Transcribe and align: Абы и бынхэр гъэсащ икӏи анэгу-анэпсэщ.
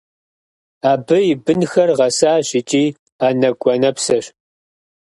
Абы 0.91 1.17
и 1.31 1.33
бынхэр 1.43 1.89
гъэсащ 1.97 2.47
икӏи 2.59 2.85
анэгу-анэпсэщ. 3.25 4.25